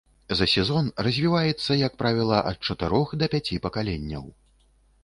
[0.37, 4.25] За сезон развіваецца, як правіла, ад чатырох да пяці пакаленняў.